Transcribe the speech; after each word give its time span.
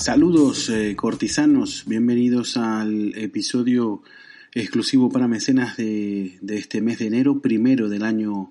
Saludos 0.00 0.70
eh, 0.70 0.96
cortisanos, 0.96 1.84
bienvenidos 1.86 2.56
al 2.56 3.12
episodio 3.18 4.02
exclusivo 4.54 5.10
para 5.10 5.28
mecenas 5.28 5.76
de, 5.76 6.38
de, 6.40 6.56
este 6.56 6.80
mes 6.80 7.00
de 7.00 7.08
enero, 7.08 7.42
primero 7.42 7.90
del 7.90 8.04
año 8.04 8.50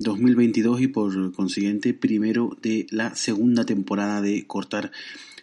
2022 0.00 0.80
y 0.80 0.88
por 0.88 1.32
consiguiente 1.34 1.94
primero 1.94 2.58
de 2.60 2.88
la 2.90 3.14
segunda 3.14 3.64
temporada 3.64 4.20
de 4.20 4.44
Cortar 4.48 4.90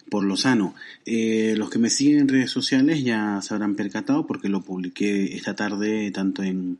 por 0.10 0.26
lo 0.26 0.36
sano. 0.36 0.76
Eh, 1.06 1.54
los 1.56 1.70
que 1.70 1.80
me 1.80 1.90
siguen 1.90 2.20
en 2.20 2.28
redes 2.28 2.52
sociales 2.52 3.06
ya 3.06 3.42
se 3.42 3.54
habrán 3.54 3.76
percatado 3.76 4.28
porque 4.28 4.50
lo 4.50 4.60
publiqué 4.60 5.38
esta 5.38 5.56
tarde 5.56 6.12
tanto 6.12 6.44
en, 6.44 6.80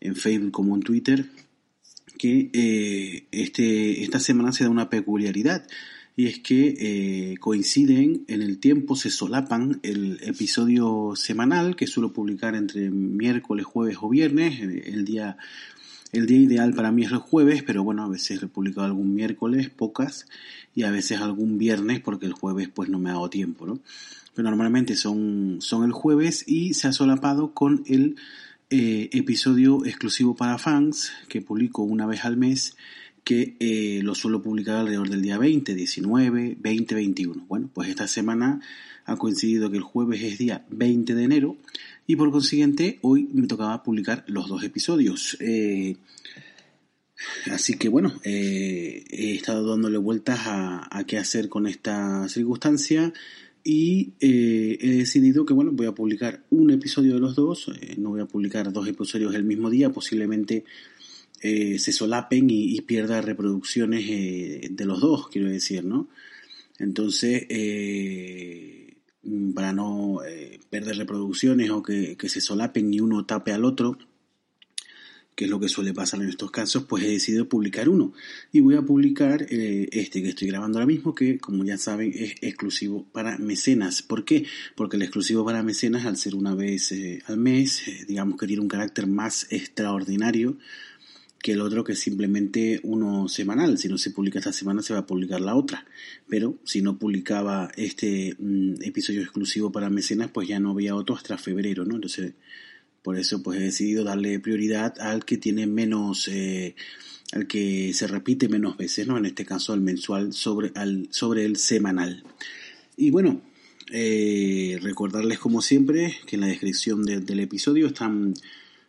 en 0.00 0.14
Facebook 0.14 0.52
como 0.52 0.76
en 0.76 0.82
Twitter 0.82 1.26
que 2.16 2.50
eh, 2.52 3.24
este, 3.32 4.04
esta 4.04 4.20
semana 4.20 4.52
se 4.52 4.62
da 4.62 4.70
una 4.70 4.90
peculiaridad 4.90 5.66
y 6.16 6.26
es 6.26 6.40
que 6.40 6.74
eh, 6.78 7.38
coinciden 7.38 8.24
en 8.28 8.42
el 8.42 8.58
tiempo, 8.58 8.96
se 8.96 9.10
solapan 9.10 9.80
el 9.82 10.18
episodio 10.22 11.12
semanal 11.16 11.76
que 11.76 11.86
suelo 11.86 12.12
publicar 12.12 12.54
entre 12.54 12.90
miércoles, 12.90 13.64
jueves 13.64 13.98
o 14.00 14.08
viernes, 14.08 14.60
el 14.60 15.04
día 15.04 15.36
el 16.12 16.26
día 16.26 16.38
ideal 16.38 16.74
para 16.74 16.90
mí 16.90 17.04
es 17.04 17.12
el 17.12 17.18
jueves, 17.18 17.62
pero 17.62 17.84
bueno, 17.84 18.02
a 18.02 18.08
veces 18.08 18.42
he 18.42 18.46
publicado 18.48 18.86
algún 18.86 19.14
miércoles, 19.14 19.70
pocas, 19.70 20.26
y 20.74 20.82
a 20.82 20.90
veces 20.90 21.20
algún 21.20 21.58
viernes 21.58 22.00
porque 22.00 22.26
el 22.26 22.32
jueves 22.32 22.68
pues 22.68 22.88
no 22.88 22.98
me 22.98 23.10
ha 23.10 23.14
dado 23.14 23.30
tiempo, 23.30 23.66
¿no? 23.66 23.80
Pero 24.34 24.48
normalmente 24.48 24.96
son, 24.96 25.58
son 25.60 25.84
el 25.84 25.92
jueves 25.92 26.44
y 26.46 26.74
se 26.74 26.88
ha 26.88 26.92
solapado 26.92 27.52
con 27.52 27.82
el 27.86 28.16
eh, 28.70 29.08
episodio 29.12 29.84
exclusivo 29.84 30.36
para 30.36 30.58
fans 30.58 31.12
que 31.28 31.42
publico 31.42 31.82
una 31.82 32.06
vez 32.06 32.24
al 32.24 32.36
mes 32.36 32.76
que 33.24 33.56
eh, 33.60 34.00
lo 34.02 34.14
suelo 34.14 34.42
publicar 34.42 34.76
alrededor 34.76 35.08
del 35.08 35.22
día 35.22 35.38
20, 35.38 35.74
19, 35.74 36.56
20, 36.60 36.94
21. 36.94 37.46
Bueno, 37.48 37.70
pues 37.72 37.88
esta 37.88 38.08
semana 38.08 38.60
ha 39.04 39.16
coincidido 39.16 39.70
que 39.70 39.76
el 39.76 39.82
jueves 39.82 40.22
es 40.22 40.38
día 40.38 40.64
20 40.70 41.14
de 41.14 41.24
enero 41.24 41.56
y 42.06 42.16
por 42.16 42.30
consiguiente 42.30 42.98
hoy 43.02 43.28
me 43.32 43.46
tocaba 43.46 43.82
publicar 43.82 44.24
los 44.26 44.48
dos 44.48 44.62
episodios. 44.62 45.36
Eh, 45.40 45.96
así 47.50 47.74
que 47.74 47.88
bueno, 47.88 48.20
eh, 48.24 49.04
he 49.10 49.34
estado 49.34 49.68
dándole 49.68 49.98
vueltas 49.98 50.40
a, 50.44 51.04
qué 51.06 51.18
hacer 51.18 51.48
con 51.48 51.66
esta 51.66 52.28
circunstancia 52.28 53.12
y 53.62 54.12
eh, 54.20 54.78
he 54.80 54.88
decidido 54.90 55.44
que 55.44 55.54
bueno, 55.54 55.72
voy 55.72 55.86
a 55.86 55.92
publicar 55.92 56.42
un 56.50 56.70
episodio 56.70 57.14
de 57.14 57.20
los 57.20 57.34
dos, 57.34 57.70
no 57.98 58.10
voy 58.10 58.20
a 58.20 58.26
publicar 58.26 58.72
dos 58.72 58.88
episodios 58.88 59.34
el 59.34 59.44
mismo 59.44 59.70
día, 59.70 59.90
posiblemente 59.90 60.64
se 61.40 61.92
solapen 61.92 62.50
y, 62.50 62.76
y 62.76 62.80
pierda 62.82 63.20
reproducciones 63.20 64.06
de 64.06 64.84
los 64.84 65.00
dos, 65.00 65.28
quiero 65.28 65.48
decir, 65.48 65.84
¿no? 65.84 66.08
Entonces, 66.78 67.46
Mm, 69.22 69.52
para 69.52 69.72
no 69.72 70.24
eh, 70.24 70.60
perder 70.70 70.96
reproducciones 70.96 71.70
o 71.70 71.82
que, 71.82 72.16
se 72.28 72.40
solapen 72.40 72.92
y 72.92 73.00
uno 73.00 73.26
tape 73.26 73.52
al 73.52 73.64
otro, 73.64 73.98
que 75.34 75.44
es 75.44 75.50
lo 75.50 75.60
que 75.60 75.68
suele 75.68 75.94
pasar 75.94 76.20
en 76.22 76.28
estos 76.28 76.50
casos, 76.50 76.84
pues 76.84 77.04
he 77.04 77.08
decidido 77.08 77.48
publicar 77.48 77.88
uno. 77.88 78.12
Y 78.52 78.60
voy 78.60 78.76
a 78.76 78.82
publicar 78.82 79.46
eh, 79.50 79.88
este 79.92 80.22
que 80.22 80.30
estoy 80.30 80.48
grabando 80.48 80.78
ahora 80.78 80.86
mismo, 80.86 81.14
que 81.14 81.38
como 81.38 81.64
ya 81.64 81.78
saben 81.78 82.12
es 82.14 82.34
exclusivo 82.40 83.06
para 83.12 83.38
mecenas. 83.38 84.02
¿Por 84.02 84.24
qué? 84.24 84.46
Porque 84.74 84.96
el 84.96 85.02
exclusivo 85.02 85.44
para 85.44 85.62
mecenas, 85.62 86.06
al 86.06 86.16
ser 86.16 86.34
una 86.34 86.54
vez 86.54 86.92
eh, 86.92 87.22
al 87.26 87.36
mes, 87.38 87.82
digamos 88.06 88.38
que 88.38 88.46
tiene 88.46 88.62
un 88.62 88.68
carácter 88.68 89.06
más 89.06 89.46
extraordinario 89.50 90.56
que 91.42 91.52
el 91.52 91.60
otro 91.60 91.84
que 91.84 91.92
es 91.92 91.98
simplemente 91.98 92.80
uno 92.82 93.28
semanal. 93.28 93.78
Si 93.78 93.88
no 93.88 93.98
se 93.98 94.10
publica 94.10 94.38
esta 94.38 94.52
semana, 94.52 94.82
se 94.82 94.92
va 94.92 95.00
a 95.00 95.06
publicar 95.06 95.40
la 95.40 95.54
otra. 95.54 95.86
Pero 96.28 96.58
si 96.64 96.82
no 96.82 96.98
publicaba 96.98 97.70
este 97.76 98.36
mm, 98.38 98.82
episodio 98.82 99.22
exclusivo 99.22 99.72
para 99.72 99.90
mecenas, 99.90 100.30
pues 100.30 100.48
ya 100.48 100.60
no 100.60 100.70
había 100.70 100.94
otro 100.94 101.16
hasta 101.16 101.38
febrero, 101.38 101.84
¿no? 101.84 101.94
Entonces, 101.94 102.34
por 103.02 103.16
eso 103.16 103.42
pues 103.42 103.58
he 103.58 103.64
decidido 103.64 104.04
darle 104.04 104.38
prioridad 104.40 105.00
al 105.00 105.24
que 105.24 105.38
tiene 105.38 105.66
menos, 105.66 106.28
eh, 106.28 106.74
al 107.32 107.46
que 107.46 107.92
se 107.94 108.06
repite 108.06 108.48
menos 108.48 108.76
veces, 108.76 109.06
¿no? 109.06 109.16
En 109.16 109.24
este 109.24 109.46
caso 109.46 109.72
al 109.72 109.80
mensual 109.80 110.34
sobre, 110.34 110.72
al, 110.74 111.08
sobre 111.10 111.46
el 111.46 111.56
semanal. 111.56 112.22
Y 112.98 113.10
bueno, 113.10 113.40
eh, 113.90 114.78
recordarles 114.82 115.38
como 115.38 115.62
siempre 115.62 116.18
que 116.26 116.36
en 116.36 116.42
la 116.42 116.48
descripción 116.48 117.02
del 117.04 117.40
episodio 117.40 117.86
están 117.86 118.34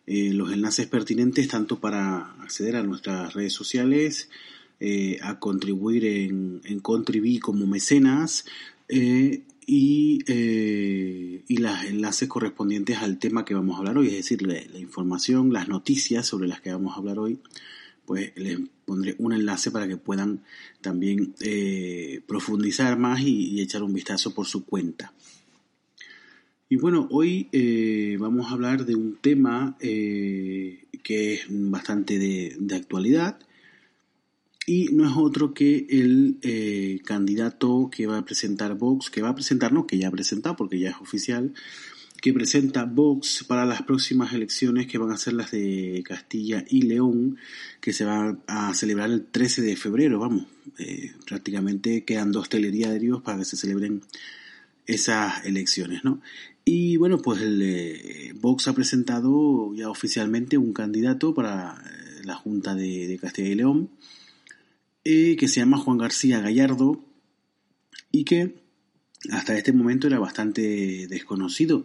eh, 0.07 0.33
los 0.33 0.51
enlaces 0.51 0.87
pertinentes 0.87 1.47
tanto 1.47 1.79
para 1.79 2.31
acceder 2.41 2.75
a 2.75 2.83
nuestras 2.83 3.33
redes 3.33 3.53
sociales, 3.53 4.29
eh, 4.79 5.19
a 5.21 5.39
contribuir 5.39 6.05
en, 6.05 6.61
en 6.63 6.79
como 6.79 7.67
mecenas 7.67 8.45
eh, 8.89 9.43
y, 9.67 10.19
y 10.27 11.57
los 11.57 11.83
enlaces 11.83 12.27
correspondientes 12.27 12.97
al 12.97 13.19
tema 13.19 13.45
que 13.45 13.53
vamos 13.53 13.75
a 13.75 13.79
hablar 13.79 13.99
hoy, 13.99 14.07
es 14.07 14.13
decir, 14.13 14.41
la, 14.41 14.59
información, 14.79 15.53
las 15.53 15.67
noticias 15.67 16.25
sobre 16.25 16.47
las 16.47 16.61
que 16.61 16.71
vamos 16.71 16.95
a 16.95 16.99
hablar 16.99 17.19
hoy, 17.19 17.39
pues 18.05 18.33
les 18.35 18.59
pondré 18.85 19.15
un 19.19 19.33
enlace 19.33 19.69
para 19.69 19.87
que 19.87 19.97
puedan 19.97 20.43
también 20.81 21.35
profundizar 22.27 22.97
más 22.97 23.21
y 23.21 23.61
echar 23.61 23.83
un 23.83 23.93
vistazo 23.93 24.33
por 24.33 24.47
su 24.47 24.65
cuenta. 24.65 25.13
Y 26.71 26.77
bueno, 26.77 27.05
hoy 27.11 27.49
eh, 27.51 28.15
vamos 28.17 28.47
a 28.47 28.53
hablar 28.53 28.85
de 28.85 28.95
un 28.95 29.17
tema 29.17 29.75
eh, 29.81 30.85
que 31.03 31.33
es 31.33 31.47
bastante 31.49 32.17
de, 32.17 32.55
actualidad 32.73 33.37
y 34.65 34.85
no 34.93 35.05
es 35.05 35.11
otro 35.17 35.53
que 35.53 35.85
el 35.89 36.37
eh, 36.43 37.01
candidato 37.03 37.89
que 37.91 38.07
va 38.07 38.19
a 38.19 38.23
presentar 38.23 38.75
Vox, 38.75 39.09
que 39.09 39.21
va 39.21 39.27
a 39.27 39.35
presentar, 39.35 39.73
no, 39.73 39.85
que 39.85 39.97
ya 39.97 40.07
ha 40.07 40.11
presentado 40.11 40.55
porque 40.55 40.79
ya 40.79 40.91
es 40.91 40.95
oficial, 41.01 41.53
que 42.21 42.31
presenta 42.31 42.85
Vox 42.85 43.43
para 43.45 43.65
las 43.65 43.81
próximas 43.81 44.31
elecciones 44.31 44.87
que 44.87 44.97
van 44.97 45.11
a 45.11 45.17
ser 45.17 45.33
las 45.33 45.51
de 45.51 46.01
Castilla 46.07 46.63
y 46.69 46.83
León, 46.83 47.35
que 47.81 47.91
se 47.91 48.05
van 48.05 48.43
a 48.47 48.73
celebrar 48.75 49.11
el 49.11 49.25
13 49.25 49.61
de 49.61 49.75
febrero, 49.75 50.19
vamos, 50.19 50.45
prácticamente 51.27 52.05
quedan 52.05 52.31
dos 52.31 52.47
telediarios 52.47 53.21
para 53.21 53.39
que 53.39 53.45
se 53.45 53.57
celebren 53.57 54.03
esas 54.85 55.45
elecciones, 55.45 56.03
¿no? 56.03 56.21
Y 56.73 56.95
bueno, 56.95 57.21
pues 57.21 57.41
el, 57.41 57.61
eh, 57.61 58.31
Vox 58.39 58.69
ha 58.69 58.73
presentado 58.73 59.75
ya 59.75 59.89
oficialmente 59.89 60.57
un 60.57 60.71
candidato 60.71 61.33
para 61.33 61.73
eh, 61.73 62.21
la 62.23 62.35
Junta 62.35 62.75
de, 62.75 63.19
Castilla 63.19 63.49
y 63.49 63.55
León, 63.55 63.89
eh, 65.03 65.35
que 65.35 65.49
se 65.49 65.59
llama 65.59 65.79
Juan 65.79 65.97
García 65.97 66.39
Gallardo, 66.39 67.03
y 68.09 68.23
que 68.23 68.55
hasta 69.31 69.57
este 69.57 69.73
momento 69.73 70.07
era 70.07 70.17
bastante 70.19 71.07
desconocido. 71.07 71.83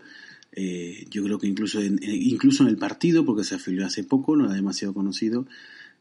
yo 1.10 1.24
creo 1.24 1.40
que 1.40 1.48
incluso 1.48 1.80
en, 1.80 1.98
incluso 2.04 2.62
en 2.62 2.68
el 2.68 2.76
partido, 2.76 3.26
porque 3.26 3.42
se 3.42 3.56
afilió 3.56 3.84
hace 3.84 4.04
poco, 4.04 4.36
no 4.36 4.44
era 4.44 4.54
demasiado 4.54 4.94
conocido 4.94 5.48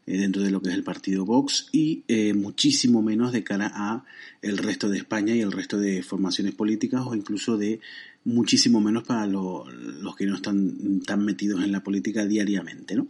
dentro 0.06 0.44
de 0.44 0.52
lo 0.52 0.62
que 0.62 0.70
es 0.70 0.76
el 0.76 0.84
partido 0.84 1.26
Vox 1.26 1.70
y 1.72 2.04
muchísimo 2.36 3.02
menos 3.02 3.32
de 3.32 3.44
cara 3.44 3.72
a 3.74 4.06
el 4.44 4.60
resto 4.60 4.90
de 4.90 5.00
España 5.00 5.34
y 5.34 5.42
el 5.42 5.52
resto 5.52 5.80
de 5.80 6.04
formaciones 6.04 6.54
políticas 6.54 7.02
o 7.04 7.16
incluso 7.16 7.58
de 7.58 7.80
muchísimo 8.26 8.82
menos 8.82 9.04
para 9.04 9.26
los 9.28 10.16
que 10.18 10.26
no 10.26 10.36
están 10.36 11.02
tan 11.02 11.24
metidos 11.24 11.64
en 11.64 11.72
la 11.72 11.84
política 11.84 12.26
diariamente, 12.26 12.96
¿no? 12.96 13.08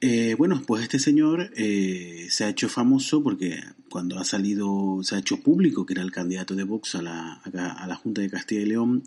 Eh, 0.00 0.34
bueno, 0.36 0.62
pues 0.66 0.82
este 0.82 0.98
señor 0.98 1.52
eh, 1.56 2.26
se 2.30 2.44
ha 2.44 2.48
hecho 2.48 2.68
famoso 2.68 3.22
porque 3.22 3.60
cuando 3.88 4.18
ha 4.18 4.24
salido, 4.24 5.00
se 5.02 5.14
ha 5.14 5.18
hecho 5.18 5.40
público 5.40 5.86
que 5.86 5.94
era 5.94 6.02
el 6.02 6.10
candidato 6.10 6.54
de 6.54 6.64
Vox 6.64 6.96
a 6.96 7.02
la, 7.02 7.34
a 7.34 7.86
la 7.86 7.96
Junta 7.96 8.20
de 8.20 8.30
Castilla 8.30 8.62
y 8.62 8.66
León, 8.66 9.04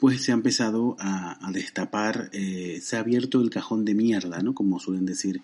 pues 0.00 0.22
se 0.22 0.32
ha 0.32 0.34
empezado 0.34 0.96
a, 0.98 1.50
destapar, 1.52 2.30
eh, 2.32 2.80
se 2.82 2.96
ha 2.96 3.00
abierto 3.00 3.40
el 3.42 3.50
cajón 3.50 3.84
de 3.84 3.94
mierda, 3.94 4.42
¿no? 4.42 4.54
Como 4.54 4.80
suelen 4.80 5.04
decir 5.04 5.42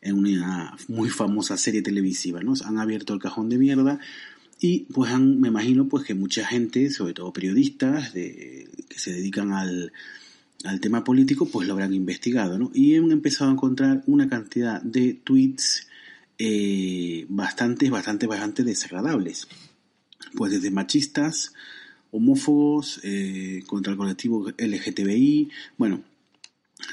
en 0.00 0.18
una 0.18 0.76
muy 0.88 1.08
famosa 1.08 1.56
serie 1.56 1.82
televisiva, 1.82 2.42
¿no? 2.42 2.54
Han 2.64 2.78
abierto 2.78 3.12
el 3.12 3.20
cajón 3.20 3.48
de 3.48 3.58
mierda 3.58 3.98
y 4.64 4.86
pues 4.92 5.12
me 5.18 5.48
imagino 5.48 5.88
pues 5.88 6.04
que 6.04 6.14
mucha 6.14 6.46
gente, 6.46 6.88
sobre 6.90 7.14
todo 7.14 7.32
periodistas 7.32 8.14
de, 8.14 8.68
que 8.88 8.96
se 8.96 9.12
dedican 9.12 9.52
al, 9.52 9.92
tema 10.80 11.02
político, 11.02 11.46
pues 11.46 11.66
lo 11.66 11.74
habrán 11.74 11.92
investigado, 11.92 12.56
¿no? 12.56 12.70
Y 12.72 12.94
han 12.94 13.10
empezado 13.10 13.50
a 13.50 13.54
encontrar 13.54 14.04
una 14.06 14.28
cantidad 14.28 14.80
de 14.80 15.14
tweets 15.14 15.88
eh, 16.38 17.26
bastante, 17.28 17.90
bastante, 17.90 18.28
bastante 18.28 18.62
desagradables. 18.62 19.48
Pues 20.36 20.52
desde 20.52 20.70
machistas, 20.70 21.52
homófobos, 22.12 23.00
eh, 23.02 23.64
contra 23.66 23.90
el 23.90 23.98
colectivo 23.98 24.48
LGTBI, 24.56 25.50
bueno, 25.76 26.04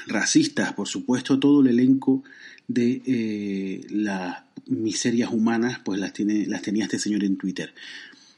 racistas, 0.06 0.72
por 0.72 0.88
supuesto, 0.88 1.38
todo 1.38 1.60
el 1.60 1.68
elenco 1.68 2.22
de 2.68 3.02
eh, 3.04 3.86
las 3.90 4.44
miserias 4.66 5.32
humanas, 5.32 5.80
pues 5.84 5.98
las, 6.00 6.12
tiene, 6.12 6.46
las 6.46 6.62
tenía 6.62 6.84
este 6.84 6.98
señor 6.98 7.24
en 7.24 7.36
Twitter. 7.36 7.74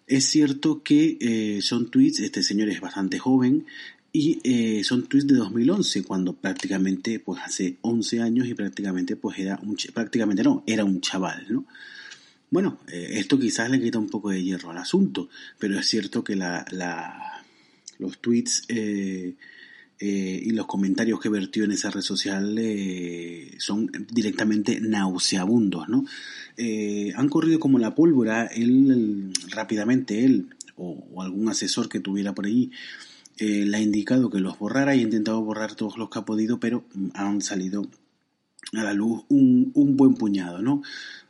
Es 0.07 0.25
cierto 0.27 0.83
que 0.83 1.19
eh, 1.21 1.61
son 1.63 1.91
tweets, 1.91 2.21
este 2.21 2.43
señor 2.43 2.71
es 2.71 2.81
bastante 2.81 3.19
joven, 3.19 3.67
y 4.11 4.41
eh, 4.45 4.85
son 4.85 5.07
tweets 5.07 5.27
de 5.27 5.35
2011, 5.35 6.03
cuando 6.05 6.35
prácticamente, 6.35 7.19
pues 7.19 7.41
hace 7.43 7.77
11 7.83 8.21
años 8.21 8.49
y 8.49 8.55
prácticamente, 8.55 9.17
pues 9.17 9.39
era 9.39 9.59
un, 9.63 9.77
prácticamente 9.93 10.43
no, 10.43 10.65
era 10.67 10.85
un 10.85 11.01
chaval, 11.01 11.47
¿no? 11.49 11.67
Bueno, 12.51 12.81
esto 12.87 13.39
quizás 13.39 13.71
le 13.71 13.81
quita 13.81 13.99
un 13.99 14.11
poco 14.11 14.29
de 14.29 14.43
hierro 14.43 14.71
al 14.71 14.77
asunto, 14.77 15.31
pero 15.59 15.79
es 15.79 15.87
cierto 15.87 16.23
que 16.23 16.37
la, 16.37 16.67
los 17.99 18.19
tweets 18.19 18.65
eh, 20.05 20.41
y 20.43 20.51
los 20.51 20.67
comentarios 20.67 21.21
que 21.21 21.29
vertió 21.29 21.65
en 21.65 21.73
esa 21.73 21.91
red 21.91 22.01
social 22.01 22.59
son 23.59 23.91
directamente 24.11 24.81
nauseabundos, 24.81 25.89
¿no? 25.89 26.05
han 27.17 27.29
corrido 27.29 27.59
como 27.59 27.79
la 27.79 27.95
pólvora, 27.95 28.47
él, 28.47 29.33
rápidamente, 29.51 30.25
él 30.25 30.49
o, 30.77 31.23
algún 31.23 31.49
asesor 31.49 31.89
que 31.89 32.01
tuviera 32.01 32.35
por 32.35 32.47
ahí, 32.47 32.71
le 33.39 33.77
ha 33.77 33.81
indicado 33.81 34.31
que 34.31 34.41
los 34.41 34.59
borrara 34.59 34.95
y 34.95 35.01
ha 35.01 35.03
intentado 35.03 35.43
borrar 35.43 35.75
todos 35.75 35.97
los 35.99 36.11
que 36.11 36.19
ha 36.19 36.25
podido, 36.25 36.61
pero 36.61 36.85
han 37.15 37.41
salido 37.41 37.89
a 38.73 38.85
la 38.85 38.93
luz 38.93 39.25
un, 39.29 39.73
un 39.75 39.97
buen 39.97 40.15
puñado, 40.15 40.63
¿no? 40.63 40.83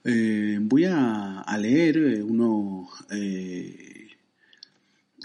Eh, 0.05 0.59
voy 0.61 0.85
a, 0.85 1.45
leer 1.61 1.97
eh, 1.97 2.23
unos, 2.23 2.89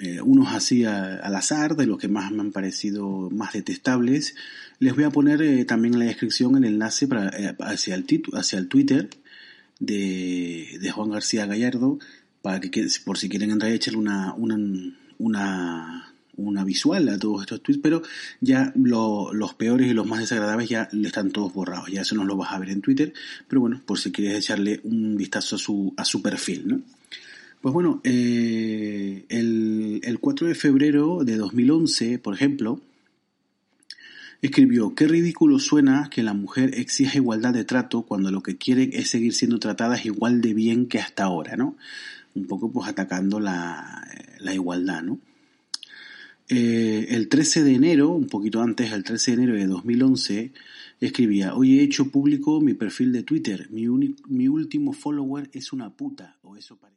eh, 0.01 0.21
unos 0.21 0.53
así 0.53 0.85
al 0.85 1.35
azar 1.35 1.75
de 1.75 1.88
los 1.88 1.97
que 1.97 2.07
más 2.07 2.31
me 2.31 2.41
han 2.41 2.51
parecido 2.51 3.29
más 3.31 3.53
detestables. 3.53 4.35
Les 4.79 4.95
voy 4.95 5.05
a 5.05 5.09
poner 5.09 5.65
también 5.65 5.95
en 5.95 5.99
la 6.01 6.05
descripción 6.05 6.55
el 6.57 6.65
enlace 6.65 7.07
para, 7.07 7.31
hacia, 7.59 7.95
el 7.95 8.05
hacia 8.33 8.59
el 8.59 8.67
Twitter 8.67 9.09
de, 9.79 10.77
de, 10.79 10.91
Juan 10.91 11.11
García 11.11 11.45
Gallardo 11.45 11.99
para 12.41 12.59
que 12.59 12.88
por 13.05 13.17
si 13.17 13.29
quieren 13.29 13.51
entrar 13.51 13.71
y 13.71 13.75
echarle 13.75 13.99
una, 13.99 14.33
una, 14.35 14.57
una 15.17 16.07
una 16.38 16.63
visual 16.63 17.09
a 17.09 17.17
todos 17.17 17.41
estos 17.41 17.61
tweets, 17.61 17.81
pero 17.81 18.01
ya 18.39 18.71
los 18.75 19.53
peores 19.55 19.88
y 19.88 19.94
los 19.94 20.07
más 20.07 20.19
desagradables 20.19 20.69
ya 20.69 20.88
están 21.03 21.31
todos 21.31 21.53
borrados, 21.53 21.89
ya 21.91 22.01
eso 22.01 22.15
no 22.15 22.23
lo 22.23 22.38
vas 22.38 22.53
a 22.53 22.59
ver 22.59 22.69
en 22.69 22.81
Twitter, 22.81 23.13
pero 23.47 23.61
bueno, 23.61 23.81
por 23.85 23.99
si 23.99 24.11
quieres 24.11 24.38
echarle 24.38 24.79
un 24.83 25.17
vistazo 25.17 25.55
a 25.55 25.59
su, 25.59 25.94
a 25.97 26.05
su 26.05 26.21
perfil, 26.21 26.67
¿no? 26.67 26.81
Pues 27.62 27.74
bueno, 27.74 28.01
eh, 28.04 29.25
el, 29.30 30.01
el 30.04 30.19
4 30.19 30.48
de 30.48 30.56
febrero 30.56 31.24
de 31.24 31.38
2011, 31.38 32.19
por 32.19 32.36
ejemplo, 32.36 32.81
escribió, 34.42 34.94
qué 34.94 35.07
ridículo 35.07 35.59
suena 35.59 36.09
que 36.12 36.24
la 36.24 36.33
mujer 36.33 36.75
exija 36.75 37.18
igualdad 37.18 37.54
de 37.54 37.65
trato 37.65 38.04
cuando 38.04 38.31
lo 38.31 38.44
que 38.44 38.57
quiere 38.57 38.89
es 38.94 39.09
seguir 39.09 39.33
siendo 39.33 39.59
tratada 39.59 40.00
igual 40.04 40.42
de 40.42 40.54
bien 40.54 40.88
que 40.88 41.00
hasta 41.00 41.24
ahora, 41.24 41.56
¿no? 41.56 41.75
Un 42.36 42.45
poco 42.45 42.71
pues 42.71 42.88
atacando 42.88 43.39
la, 43.39 44.07
la 44.39 44.54
igualdad, 44.54 45.01
¿no? 45.01 45.19
Eh, 46.50 47.07
el 47.09 47.27
13 47.27 47.63
de 47.63 47.74
enero, 47.74 48.09
un 48.09 48.27
poquito 48.27 48.62
antes, 48.62 48.92
el 48.94 49.04
13 49.04 49.31
de 49.31 49.44
enero 49.44 49.57
de 49.57 49.68
2011, 49.68 50.54
escribía, 51.01 51.56
hoy 51.56 51.80
he 51.80 51.83
hecho 51.83 52.09
público 52.09 52.62
mi 52.62 52.74
perfil 52.74 53.12
de 53.12 53.24
Twitter, 53.24 53.68
mi, 53.71 53.88
mi 54.27 54.48
último 54.48 54.94
follower 54.94 55.50
es 55.51 55.74
una 55.74 55.89
puta, 55.89 56.38
o 56.44 56.56
eso 56.56 56.77
parece. 56.77 56.96